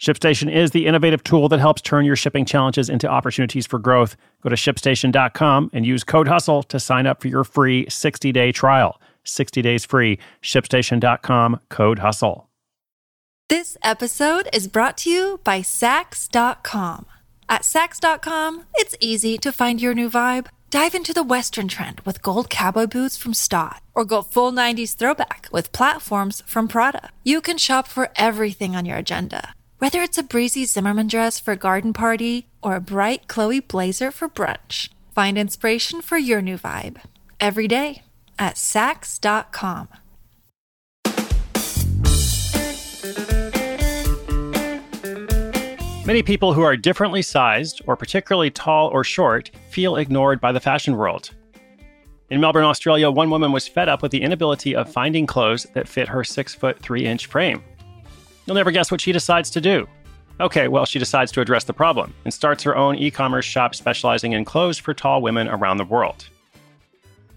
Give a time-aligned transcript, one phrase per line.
[0.00, 4.16] ShipStation is the innovative tool that helps turn your shipping challenges into opportunities for growth.
[4.42, 8.50] Go to shipstation.com and use code HUSTLE to sign up for your free 60 day
[8.50, 8.98] trial.
[9.24, 10.18] 60 days free.
[10.42, 12.48] ShipStation.com, code HUSTLE.
[13.50, 17.04] This episode is brought to you by Saks.com.
[17.50, 20.46] At Saks.com, it's easy to find your new vibe.
[20.70, 24.96] Dive into the Western trend with gold cowboy boots from Staud, or go full 90s
[24.96, 27.10] throwback with platforms from Prada.
[27.22, 31.52] You can shop for everything on your agenda whether it's a breezy Zimmermann dress for
[31.52, 36.58] a garden party or a bright Chloe blazer for brunch, find inspiration for your new
[36.58, 36.98] vibe
[37.40, 38.02] every day
[38.38, 39.88] at Saks.com.
[46.04, 50.60] Many people who are differently sized or particularly tall or short feel ignored by the
[50.60, 51.30] fashion world.
[52.28, 55.88] In Melbourne, Australia, one woman was fed up with the inability of finding clothes that
[55.88, 57.62] fit her 6 foot 3 inch frame.
[58.46, 59.86] You'll never guess what she decides to do.
[60.40, 63.74] Okay, well, she decides to address the problem and starts her own e commerce shop
[63.74, 66.28] specializing in clothes for tall women around the world.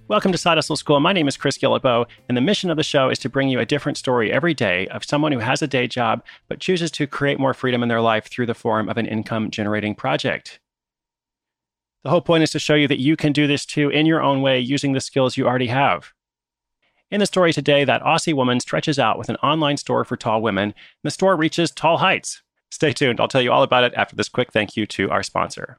[0.08, 1.00] Welcome to Side Hustle School.
[1.00, 3.60] My name is Chris Guillebeau, and the mission of the show is to bring you
[3.60, 7.08] a different story every day of someone who has a day job but chooses to
[7.08, 10.60] create more freedom in their life through the form of an income generating project.
[12.04, 14.22] The whole point is to show you that you can do this too in your
[14.22, 16.14] own way using the skills you already have.
[17.14, 20.42] In the story today, that Aussie woman stretches out with an online store for tall
[20.42, 22.42] women, and the store reaches tall heights.
[22.72, 23.22] Stay tuned.
[23.22, 25.78] I'll tell you all about it after this quick thank you to our sponsor.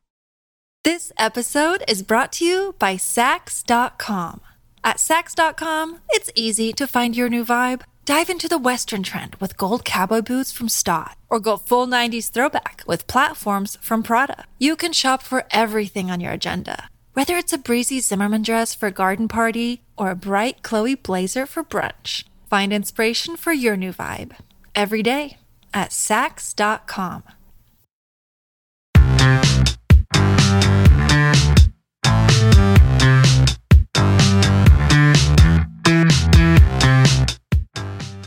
[0.84, 4.42] This episode is brought to you by Saks.com.
[4.84, 7.82] At Saks.com, it's easy to find your new vibe.
[8.04, 12.30] Dive into the Western trend with gold cowboy boots from Staud, or go full 90s
[12.30, 14.44] throwback with platforms from Prada.
[14.60, 18.88] You can shop for everything on your agenda whether it's a breezy Zimmermann dress for
[18.88, 23.92] a garden party or a bright Chloe blazer for brunch, find inspiration for your new
[23.92, 24.32] vibe
[24.74, 25.38] every day
[25.72, 27.22] at Saks.com.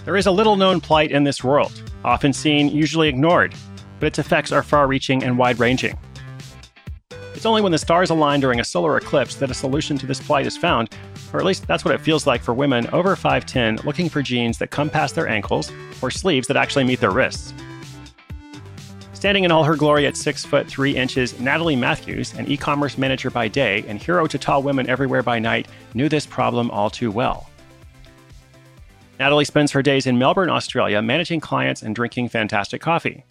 [0.06, 1.74] There is a little known plight in this world,
[2.06, 3.54] often seen, usually ignored,
[4.00, 6.00] but its effects are far reaching and wide ranging.
[7.48, 10.46] Only when the stars align during a solar eclipse that a solution to this plight
[10.46, 10.90] is found,
[11.32, 14.58] or at least that's what it feels like for women over 5'10 looking for jeans
[14.58, 15.72] that come past their ankles
[16.02, 17.54] or sleeves that actually meet their wrists.
[19.14, 22.98] Standing in all her glory at 6 foot 3 inches, Natalie Matthews, an e commerce
[22.98, 26.90] manager by day and hero to tall women everywhere by night, knew this problem all
[26.90, 27.50] too well.
[29.22, 33.24] Natalie spends her days in Melbourne, Australia, managing clients and drinking fantastic coffee.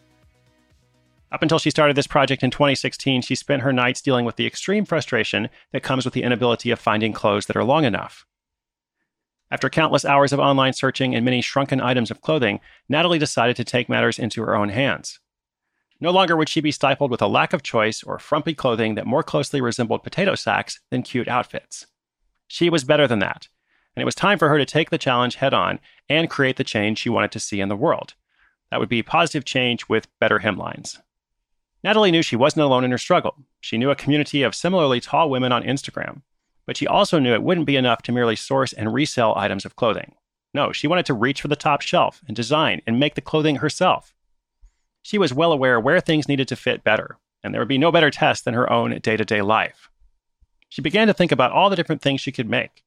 [1.36, 4.46] Up until she started this project in 2016, she spent her nights dealing with the
[4.46, 8.24] extreme frustration that comes with the inability of finding clothes that are long enough.
[9.50, 13.64] After countless hours of online searching and many shrunken items of clothing, Natalie decided to
[13.64, 15.20] take matters into her own hands.
[16.00, 19.06] No longer would she be stifled with a lack of choice or frumpy clothing that
[19.06, 21.86] more closely resembled potato sacks than cute outfits.
[22.48, 23.48] She was better than that,
[23.94, 26.64] and it was time for her to take the challenge head on and create the
[26.64, 28.14] change she wanted to see in the world.
[28.70, 30.98] That would be positive change with better hemlines.
[31.86, 33.36] Natalie knew she wasn't alone in her struggle.
[33.60, 36.22] She knew a community of similarly tall women on Instagram,
[36.66, 39.76] but she also knew it wouldn't be enough to merely source and resell items of
[39.76, 40.16] clothing.
[40.52, 43.54] No, she wanted to reach for the top shelf and design and make the clothing
[43.56, 44.12] herself.
[45.02, 47.92] She was well aware where things needed to fit better, and there would be no
[47.92, 49.88] better test than her own day to day life.
[50.68, 52.82] She began to think about all the different things she could make.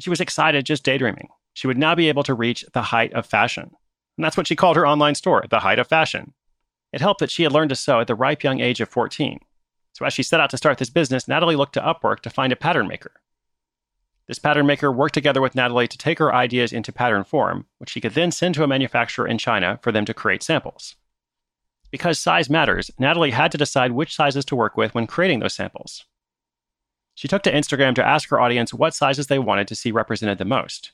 [0.00, 1.30] She was excited just daydreaming.
[1.54, 3.70] She would now be able to reach the height of fashion.
[4.18, 6.34] And that's what she called her online store, the height of fashion.
[6.92, 9.40] It helped that she had learned to sew at the ripe young age of 14.
[9.92, 12.52] So as she set out to start this business, Natalie looked to Upwork to find
[12.52, 13.12] a pattern maker.
[14.26, 17.90] This pattern maker worked together with Natalie to take her ideas into pattern form, which
[17.90, 20.96] she could then send to a manufacturer in China for them to create samples.
[21.90, 25.54] Because size matters, Natalie had to decide which sizes to work with when creating those
[25.54, 26.04] samples.
[27.14, 30.38] She took to Instagram to ask her audience what sizes they wanted to see represented
[30.38, 30.92] the most.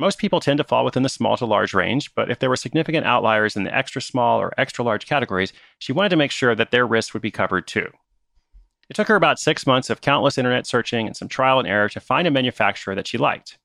[0.00, 2.56] Most people tend to fall within the small to large range, but if there were
[2.56, 6.54] significant outliers in the extra small or extra large categories, she wanted to make sure
[6.54, 7.86] that their risks would be covered too.
[8.88, 11.90] It took her about six months of countless internet searching and some trial and error
[11.90, 13.58] to find a manufacturer that she liked.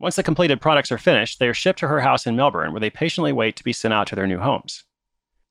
[0.00, 2.80] Once the completed products are finished, they are shipped to her house in Melbourne, where
[2.80, 4.84] they patiently wait to be sent out to their new homes.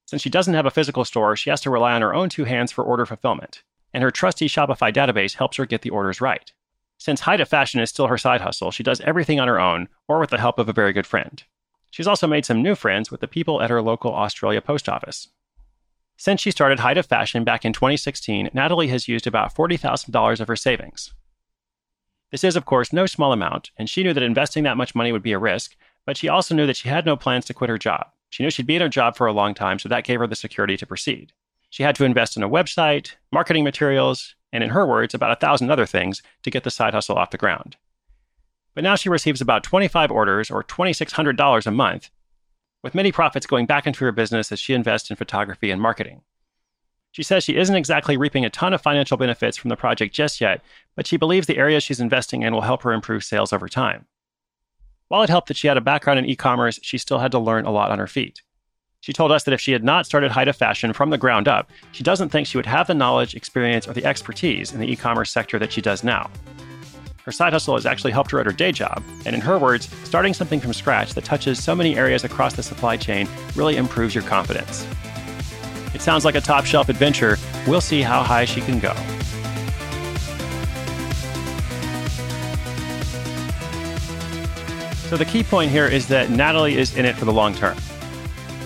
[0.07, 2.45] Since she doesn't have a physical store, she has to rely on her own two
[2.45, 3.62] hands for order fulfillment,
[3.94, 6.51] and her trusty Shopify database helps her get the orders right.
[6.97, 10.19] Since of Fashion is still her side hustle, she does everything on her own or
[10.19, 11.44] with the help of a very good friend.
[11.92, 15.30] She's also made some new friends with the people at her local Australia post office.
[16.18, 20.47] Since she started Height of Fashion back in 2016, Natalie has used about $40,000 of
[20.47, 21.13] her savings.
[22.31, 25.12] This is, of course, no small amount, and she knew that investing that much money
[25.12, 25.75] would be a risk,
[26.06, 28.07] but she also knew that she had no plans to quit her job.
[28.30, 30.27] She knew she'd be in her job for a long time, so that gave her
[30.27, 31.33] the security to proceed.
[31.69, 35.36] She had to invest in a website, marketing materials, and in her words, about a
[35.36, 37.78] thousand other things to get the side hustle off the ground.
[38.74, 42.10] But now she receives about 25 orders or $2,600 a month,
[42.84, 46.22] with many profits going back into her business as she invests in photography and marketing.
[47.12, 50.42] She says she isn't exactly reaping a ton of financial benefits from the project just
[50.42, 50.62] yet,
[50.96, 54.06] but she believes the areas she's investing in will help her improve sales over time.
[55.08, 57.40] While it helped that she had a background in e commerce, she still had to
[57.40, 58.42] learn a lot on her feet.
[59.06, 61.69] She told us that if she had not started of Fashion from the ground up,
[61.92, 64.96] she doesn't think she would have the knowledge, experience, or the expertise in the e
[64.96, 66.28] commerce sector that she does now.
[67.24, 69.94] Her side hustle has actually helped her at her day job, and in her words,
[70.06, 74.16] starting something from scratch that touches so many areas across the supply chain really improves
[74.16, 74.88] your confidence.
[75.94, 77.38] It sounds like a top shelf adventure.
[77.68, 78.96] We'll see how high she can go.
[85.10, 87.78] So, the key point here is that Natalie is in it for the long term.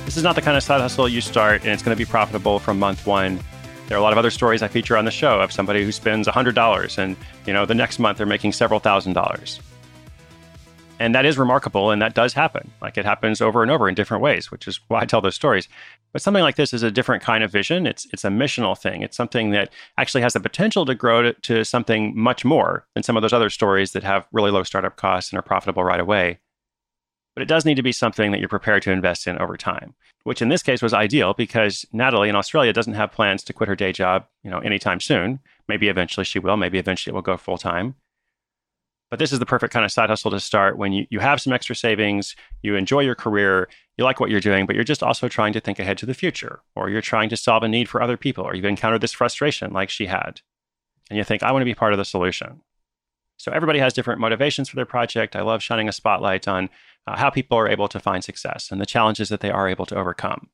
[0.09, 2.09] This is not the kind of side hustle you start and it's going to be
[2.09, 3.39] profitable from month one.
[3.85, 5.91] There are a lot of other stories I feature on the show of somebody who
[5.91, 7.15] spends $100 and,
[7.45, 9.59] you know, the next month they're making several thousand dollars.
[10.97, 12.71] And that is remarkable and that does happen.
[12.81, 15.35] Like it happens over and over in different ways, which is why I tell those
[15.35, 15.69] stories.
[16.11, 17.85] But something like this is a different kind of vision.
[17.85, 19.03] It's it's a missional thing.
[19.03, 23.03] It's something that actually has the potential to grow to, to something much more than
[23.03, 25.99] some of those other stories that have really low startup costs and are profitable right
[25.99, 26.39] away
[27.39, 29.95] but it does need to be something that you're prepared to invest in over time,
[30.25, 33.69] which in this case was ideal because Natalie in Australia doesn't have plans to quit
[33.69, 35.39] her day job, you know, anytime soon.
[35.69, 37.95] Maybe eventually she will, maybe eventually it will go full time.
[39.09, 41.39] But this is the perfect kind of side hustle to start when you, you have
[41.39, 45.01] some extra savings, you enjoy your career, you like what you're doing, but you're just
[45.01, 47.87] also trying to think ahead to the future, or you're trying to solve a need
[47.87, 50.41] for other people, or you've encountered this frustration like she had.
[51.09, 52.59] And you think, I want to be part of the solution.
[53.37, 55.37] So everybody has different motivations for their project.
[55.37, 56.69] I love shining a spotlight on
[57.07, 59.85] uh, how people are able to find success and the challenges that they are able
[59.85, 60.49] to overcome.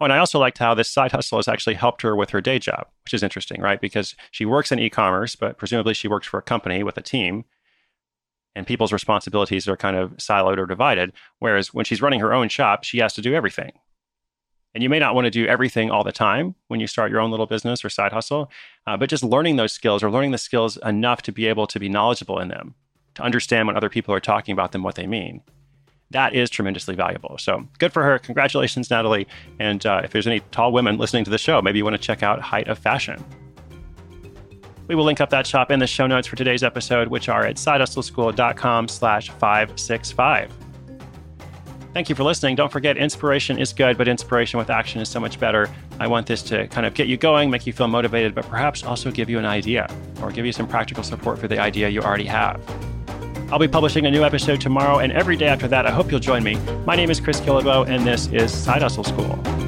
[0.00, 2.40] Oh, and I also liked how this side hustle has actually helped her with her
[2.40, 3.80] day job, which is interesting, right?
[3.80, 7.02] Because she works in e commerce, but presumably she works for a company with a
[7.02, 7.44] team,
[8.56, 11.12] and people's responsibilities are kind of siloed or divided.
[11.38, 13.72] Whereas when she's running her own shop, she has to do everything.
[14.74, 17.20] And you may not want to do everything all the time when you start your
[17.20, 18.50] own little business or side hustle,
[18.88, 21.78] uh, but just learning those skills or learning the skills enough to be able to
[21.78, 22.74] be knowledgeable in them
[23.14, 25.42] to understand when other people are talking about them what they mean.
[26.10, 27.36] That is tremendously valuable.
[27.38, 28.18] So good for her.
[28.18, 29.26] Congratulations, Natalie.
[29.58, 32.02] And uh, if there's any tall women listening to the show, maybe you want to
[32.02, 33.22] check out Height of Fashion.
[34.86, 37.46] We will link up that shop in the show notes for today's episode, which are
[37.46, 40.52] at sidehustleschool.com slash 565.
[41.94, 42.56] Thank you for listening.
[42.56, 45.70] Don't forget, inspiration is good, but inspiration with action is so much better.
[46.00, 48.82] I want this to kind of get you going, make you feel motivated, but perhaps
[48.82, 49.88] also give you an idea
[50.20, 52.60] or give you some practical support for the idea you already have.
[53.50, 55.86] I'll be publishing a new episode tomorrow and every day after that.
[55.86, 56.56] I hope you'll join me.
[56.86, 59.63] My name is Chris Guillebeau, and this is Side Hustle School.